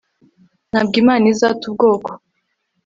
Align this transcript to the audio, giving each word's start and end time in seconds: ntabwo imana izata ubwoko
ntabwo 0.69 0.95
imana 1.03 1.25
izata 1.33 1.63
ubwoko 1.69 2.09